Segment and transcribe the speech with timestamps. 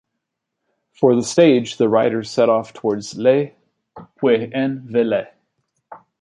[0.93, 3.51] For the stage, the riders set off towards Le
[4.17, 5.27] Puy-en-Velay.